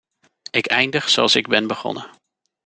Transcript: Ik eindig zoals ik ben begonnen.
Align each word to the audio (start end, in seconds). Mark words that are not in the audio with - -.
Ik 0.51 0.67
eindig 0.67 1.09
zoals 1.09 1.35
ik 1.35 1.47
ben 1.47 1.67
begonnen. 1.67 2.09